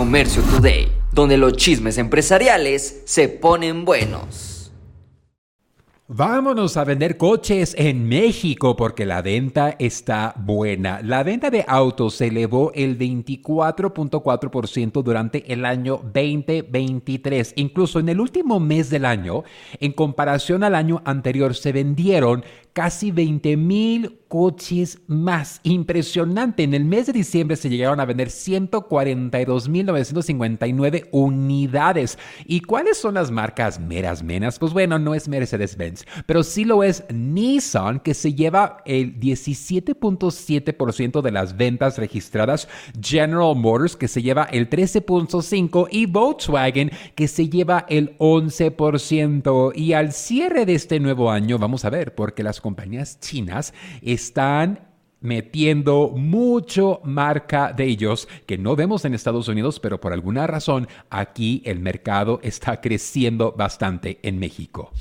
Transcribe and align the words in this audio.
Comercio 0.00 0.40
Today, 0.44 0.88
donde 1.12 1.36
los 1.36 1.58
chismes 1.58 1.98
empresariales 1.98 3.02
se 3.04 3.28
ponen 3.28 3.84
buenos. 3.84 4.72
Vámonos 6.08 6.78
a 6.78 6.84
vender 6.84 7.18
coches 7.18 7.74
en 7.78 8.08
México 8.08 8.76
porque 8.76 9.04
la 9.04 9.20
venta 9.20 9.76
está 9.78 10.32
buena. 10.38 11.02
La 11.02 11.22
venta 11.22 11.50
de 11.50 11.66
autos 11.68 12.14
se 12.14 12.28
elevó 12.28 12.72
el 12.74 12.98
24.4% 12.98 15.02
durante 15.02 15.52
el 15.52 15.66
año 15.66 16.00
2023. 16.02 17.52
Incluso 17.56 18.00
en 18.00 18.08
el 18.08 18.20
último 18.20 18.58
mes 18.58 18.88
del 18.88 19.04
año, 19.04 19.44
en 19.80 19.92
comparación 19.92 20.64
al 20.64 20.76
año 20.76 21.02
anterior, 21.04 21.54
se 21.54 21.72
vendieron 21.72 22.42
casi 22.72 23.10
20 23.10 23.56
mil 23.56 24.20
coches 24.30 24.98
más. 25.08 25.60
Impresionante. 25.64 26.62
En 26.62 26.72
el 26.72 26.84
mes 26.84 27.06
de 27.06 27.12
diciembre 27.12 27.56
se 27.56 27.68
llegaron 27.68 27.98
a 27.98 28.04
vender 28.04 28.28
142.959 28.28 31.08
unidades. 31.10 32.16
¿Y 32.46 32.60
cuáles 32.60 32.96
son 32.96 33.14
las 33.14 33.32
marcas 33.32 33.80
meras 33.80 34.22
menas? 34.22 34.60
Pues 34.60 34.72
bueno, 34.72 35.00
no 35.00 35.16
es 35.16 35.28
Mercedes-Benz, 35.28 36.04
pero 36.26 36.44
sí 36.44 36.64
lo 36.64 36.84
es 36.84 37.02
Nissan, 37.12 37.98
que 37.98 38.14
se 38.14 38.32
lleva 38.32 38.84
el 38.86 39.18
17.7% 39.18 41.22
de 41.22 41.32
las 41.32 41.56
ventas 41.56 41.98
registradas, 41.98 42.68
General 43.02 43.56
Motors, 43.56 43.96
que 43.96 44.06
se 44.06 44.22
lleva 44.22 44.44
el 44.44 44.70
13.5% 44.70 45.88
y 45.90 46.06
Volkswagen, 46.06 46.92
que 47.16 47.26
se 47.26 47.48
lleva 47.48 47.84
el 47.88 48.16
11%. 48.18 49.72
Y 49.74 49.94
al 49.94 50.12
cierre 50.12 50.66
de 50.66 50.74
este 50.74 51.00
nuevo 51.00 51.32
año, 51.32 51.58
vamos 51.58 51.84
a 51.84 51.90
ver, 51.90 52.14
porque 52.14 52.44
las 52.44 52.59
compañías 52.60 53.20
chinas 53.20 53.74
están 54.02 54.90
metiendo 55.20 56.08
mucho 56.16 57.00
marca 57.04 57.72
de 57.72 57.84
ellos 57.84 58.28
que 58.46 58.58
no 58.58 58.74
vemos 58.76 59.04
en 59.04 59.14
Estados 59.14 59.48
Unidos, 59.48 59.78
pero 59.80 60.00
por 60.00 60.12
alguna 60.12 60.46
razón 60.46 60.88
aquí 61.10 61.62
el 61.64 61.80
mercado 61.80 62.40
está 62.42 62.80
creciendo 62.80 63.52
bastante 63.52 64.18
en 64.22 64.38
México. 64.38 64.92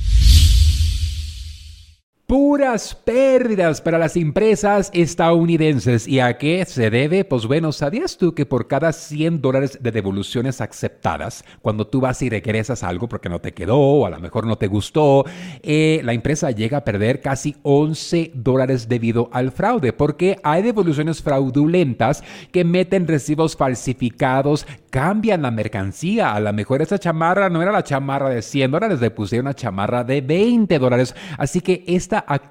Pérdidas 3.06 3.80
para 3.80 3.98
las 3.98 4.18
empresas 4.18 4.92
estadounidenses. 4.94 6.06
¿Y 6.10 6.20
a 6.20 6.38
qué 6.38 6.66
se 6.66 6.90
debe? 6.90 7.24
Pues 7.24 7.46
bueno, 7.46 7.72
¿sabías 7.72 8.18
tú 8.18 8.36
que 8.36 8.46
por 8.46 8.68
cada 8.68 8.92
100 8.92 9.40
dólares 9.40 9.80
de 9.82 9.94
devoluciones 9.94 10.60
aceptadas, 10.60 11.46
cuando 11.62 11.88
tú 11.88 12.02
vas 12.02 12.22
y 12.22 12.30
regresas 12.30 12.84
algo 12.84 13.08
porque 13.08 13.30
no 13.30 13.40
te 13.40 13.54
quedó 13.54 13.78
o 13.78 14.06
a 14.06 14.10
lo 14.10 14.20
mejor 14.20 14.46
no 14.46 14.58
te 14.58 14.68
gustó, 14.68 15.24
eh, 15.64 16.02
la 16.04 16.12
empresa 16.12 16.52
llega 16.52 16.80
a 16.80 16.84
perder 16.84 17.22
casi 17.22 17.56
11 17.62 18.32
dólares 18.34 18.90
debido 18.90 19.30
al 19.32 19.54
fraude? 19.54 19.94
Porque 19.94 20.38
hay 20.44 20.62
devoluciones 20.62 21.22
fraudulentas 21.24 22.26
que 22.52 22.66
meten 22.66 23.08
recibos 23.08 23.56
falsificados, 23.56 24.68
cambian 24.90 25.44
la 25.44 25.52
mercancía. 25.52 26.34
A 26.34 26.42
lo 26.42 26.52
mejor 26.52 26.82
esa 26.82 27.00
chamarra 27.00 27.50
no 27.50 27.62
era 27.62 27.72
la 27.72 27.86
chamarra 27.86 28.30
de 28.30 28.42
100 28.42 28.72
dólares, 28.72 29.00
le 29.00 29.12
pusieron 29.12 29.46
una 29.46 29.54
chamarra 29.54 30.04
de 30.04 30.20
20 30.20 30.78
dólares. 30.78 31.16
Así 31.38 31.62
que 31.62 31.86
esta 31.88 32.26
actividad 32.28 32.49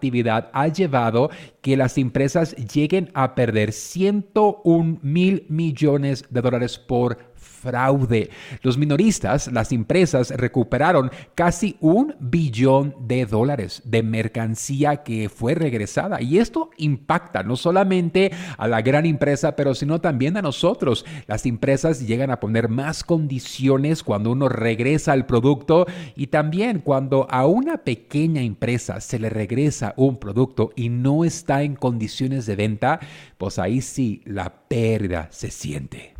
ha 0.53 0.69
llevado 0.69 1.31
que 1.61 1.77
las 1.77 1.99
empresas 1.99 2.55
lleguen 2.57 3.11
a 3.15 3.35
perder 3.35 3.73
101 3.73 4.99
mil 5.03 5.47
millones 5.49 6.25
de 6.31 6.41
dólares 6.41 6.79
por 6.79 7.19
fraude. 7.39 8.31
Los 8.62 8.78
minoristas, 8.78 9.50
las 9.53 9.72
empresas, 9.72 10.31
recuperaron 10.31 11.11
casi 11.34 11.77
un 11.81 12.14
billón 12.20 12.94
de 13.00 13.27
dólares 13.27 13.83
de 13.84 14.03
mercancía 14.03 15.03
que 15.03 15.28
fue 15.28 15.55
regresada. 15.55 16.20
Y 16.20 16.39
esto 16.39 16.70
impacta 16.77 17.42
no 17.42 17.56
solamente 17.56 18.33
a 18.56 18.69
la 18.69 18.83
gran 18.83 19.06
empresa, 19.06 19.56
pero 19.56 19.75
sino 19.75 20.00
también 20.00 20.36
a 20.36 20.42
nosotros. 20.42 21.05
Las 21.27 21.47
empresas 21.47 22.06
llegan 22.06 22.31
a 22.31 22.41
poner 22.41 22.69
más 22.69 23.05
condiciones 23.05 24.03
cuando 24.03 24.33
uno 24.33 24.48
regresa 24.48 25.12
al 25.12 25.27
producto 25.27 25.86
y 26.16 26.28
también 26.28 26.81
cuando 26.81 27.27
a 27.31 27.47
una 27.47 27.78
pequeña 27.78 28.43
empresa 28.43 29.00
se 29.00 29.19
le 29.19 29.31
regresa 29.31 29.94
un 29.97 30.19
producto 30.19 30.72
y 30.77 30.88
no 30.88 31.25
está 31.25 31.62
en 31.62 31.75
condiciones 31.75 32.47
de 32.47 32.56
venta, 32.56 33.00
pues 33.37 33.59
ahí 33.59 33.81
sí 33.81 34.22
la 34.25 34.53
pérdida 34.69 35.28
se 35.31 35.50
siente. 35.50 36.15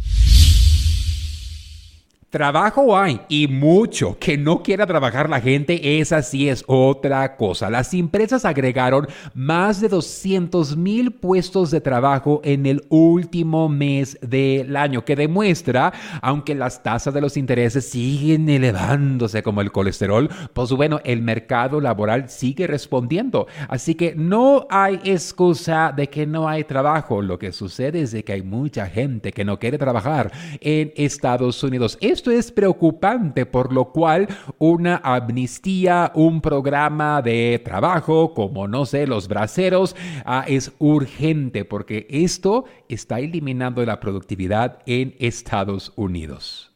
Trabajo 2.31 2.95
hay 2.95 3.23
y 3.31 3.49
mucho. 3.49 4.19
Que 4.21 4.37
no 4.37 4.63
quiera 4.63 4.87
trabajar 4.87 5.31
la 5.31 5.41
gente, 5.41 5.99
esa 5.99 6.21
sí 6.21 6.47
es 6.51 6.63
otra 6.67 7.37
cosa. 7.37 7.71
Las 7.71 7.95
empresas 7.95 8.45
agregaron 8.45 9.09
más 9.33 9.81
de 9.81 9.89
200 9.89 10.77
mil 10.77 11.11
puestos 11.11 11.71
de 11.71 11.81
trabajo 11.81 12.43
en 12.45 12.67
el 12.67 12.85
último 12.91 13.71
mes 13.71 14.19
del 14.21 14.77
año, 14.77 15.07
que 15.07 15.17
demuestra, 15.17 15.91
aunque 16.21 16.55
las 16.55 16.83
tasas 16.83 17.15
de 17.15 17.23
los 17.23 17.39
intereses 17.39 17.89
siguen 17.89 18.47
elevándose 18.51 19.43
como 19.43 19.63
el 19.63 19.73
colesterol, 19.73 20.29
pues 20.53 20.71
bueno, 20.73 21.01
el 21.05 21.23
mercado 21.23 21.81
laboral 21.81 22.29
sigue 22.29 22.67
respondiendo. 22.67 23.47
Así 23.69 23.95
que 23.95 24.15
no 24.15 24.67
hay 24.69 25.01
excusa 25.03 25.95
de 25.97 26.11
que 26.11 26.27
no 26.27 26.47
hay 26.47 26.65
trabajo. 26.65 27.23
Lo 27.23 27.39
que 27.39 27.53
sucede 27.53 28.03
es 28.03 28.13
de 28.13 28.23
que 28.23 28.35
hay 28.35 28.43
mucha 28.43 28.87
gente 28.87 29.33
que 29.33 29.47
no 29.47 29.59
quiere 29.59 29.79
trabajar 29.79 30.31
en 30.61 30.93
Estados 30.95 31.63
Unidos. 31.63 31.97
Esto 32.19 32.33
es 32.33 32.51
preocupante, 32.51 33.47
por 33.47 33.73
lo 33.73 33.93
cual 33.93 34.27
una 34.59 34.97
amnistía, 35.05 36.11
un 36.17 36.41
programa 36.41 37.23
de 37.23 37.63
trabajo, 37.65 38.35
como 38.35 38.67
no 38.67 38.87
sé, 38.87 39.07
los 39.07 39.29
braceros, 39.29 39.95
ah, 40.25 40.45
es 40.49 40.73
urgente 40.81 41.65
porque 41.65 42.09
esto 42.11 42.65
está 42.89 43.21
eliminando 43.21 43.87
la 43.87 44.01
productividad 44.01 44.81
en 44.85 45.15
Estados 45.21 45.93
Unidos. 45.95 46.68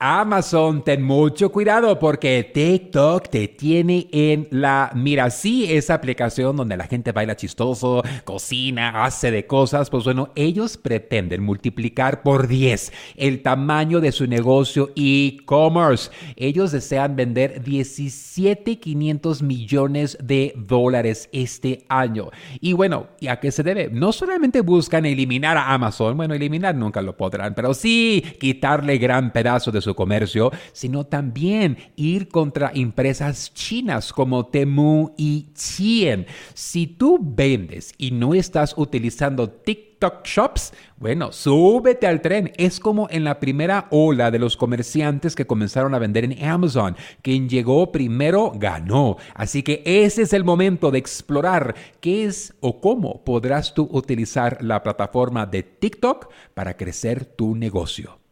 Amazon, 0.00 0.84
ten 0.84 1.02
mucho 1.02 1.50
cuidado 1.50 1.98
porque 1.98 2.48
TikTok 2.54 3.26
te 3.30 3.48
tiene 3.48 4.06
en 4.12 4.46
la 4.52 4.92
mira. 4.94 5.28
Sí, 5.28 5.66
esa 5.72 5.94
aplicación 5.94 6.54
donde 6.54 6.76
la 6.76 6.86
gente 6.86 7.10
baila 7.10 7.34
chistoso, 7.34 8.04
cocina, 8.22 9.04
hace 9.04 9.32
de 9.32 9.48
cosas, 9.48 9.90
pues 9.90 10.04
bueno, 10.04 10.30
ellos 10.36 10.76
pretenden 10.76 11.42
multiplicar 11.42 12.22
por 12.22 12.46
10 12.46 12.92
el 13.16 13.42
tamaño 13.42 14.00
de 14.00 14.12
su 14.12 14.28
negocio 14.28 14.92
e-commerce. 14.94 16.12
Ellos 16.36 16.70
desean 16.70 17.16
vender 17.16 17.64
17.500 17.64 19.42
millones 19.42 20.16
de 20.22 20.54
dólares 20.56 21.28
este 21.32 21.84
año. 21.88 22.30
Y 22.60 22.72
bueno, 22.72 23.08
¿y 23.18 23.26
a 23.26 23.40
qué 23.40 23.50
se 23.50 23.64
debe? 23.64 23.90
No 23.90 24.12
solamente 24.12 24.60
buscan 24.60 25.06
eliminar 25.06 25.56
a 25.56 25.74
Amazon, 25.74 26.16
bueno, 26.16 26.34
eliminar 26.34 26.76
nunca 26.76 27.02
lo 27.02 27.16
podrán, 27.16 27.56
pero 27.56 27.74
sí 27.74 28.22
quitarle 28.38 28.98
gran 28.98 29.32
pedazo 29.32 29.72
de 29.72 29.80
su 29.80 29.87
comercio, 29.94 30.50
sino 30.72 31.04
también 31.04 31.78
ir 31.96 32.28
contra 32.28 32.70
empresas 32.74 33.52
chinas 33.54 34.12
como 34.12 34.46
Temu 34.46 35.12
y 35.16 35.48
Chien. 35.54 36.26
Si 36.54 36.86
tú 36.86 37.18
vendes 37.20 37.94
y 37.98 38.10
no 38.10 38.34
estás 38.34 38.74
utilizando 38.76 39.50
TikTok 39.50 40.24
Shops, 40.24 40.72
bueno, 40.96 41.32
súbete 41.32 42.06
al 42.06 42.20
tren. 42.20 42.52
Es 42.56 42.80
como 42.80 43.08
en 43.10 43.24
la 43.24 43.40
primera 43.40 43.86
ola 43.90 44.30
de 44.30 44.38
los 44.38 44.56
comerciantes 44.56 45.34
que 45.34 45.46
comenzaron 45.46 45.94
a 45.94 45.98
vender 45.98 46.24
en 46.24 46.44
Amazon. 46.44 46.96
Quien 47.22 47.48
llegó 47.48 47.90
primero 47.92 48.52
ganó. 48.54 49.16
Así 49.34 49.62
que 49.62 49.82
ese 49.84 50.22
es 50.22 50.32
el 50.32 50.44
momento 50.44 50.90
de 50.90 50.98
explorar 50.98 51.74
qué 52.00 52.24
es 52.24 52.54
o 52.60 52.80
cómo 52.80 53.24
podrás 53.24 53.74
tú 53.74 53.88
utilizar 53.90 54.62
la 54.62 54.82
plataforma 54.82 55.46
de 55.46 55.62
TikTok 55.62 56.28
para 56.54 56.76
crecer 56.76 57.24
tu 57.24 57.54
negocio. 57.54 58.17